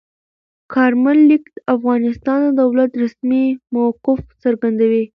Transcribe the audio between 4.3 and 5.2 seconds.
څرګندوي.